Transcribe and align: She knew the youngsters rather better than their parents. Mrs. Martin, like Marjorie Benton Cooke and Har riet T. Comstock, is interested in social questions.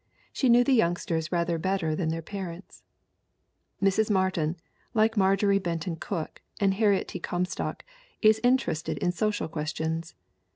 She 0.33 0.49
knew 0.49 0.63
the 0.63 0.73
youngsters 0.73 1.31
rather 1.31 1.59
better 1.59 1.93
than 1.95 2.09
their 2.09 2.23
parents. 2.23 2.81
Mrs. 3.83 4.09
Martin, 4.09 4.57
like 4.95 5.15
Marjorie 5.15 5.59
Benton 5.59 5.95
Cooke 5.95 6.41
and 6.59 6.73
Har 6.73 6.87
riet 6.89 7.07
T. 7.09 7.19
Comstock, 7.19 7.85
is 8.19 8.41
interested 8.43 8.97
in 8.97 9.11
social 9.11 9.47
questions. 9.47 10.15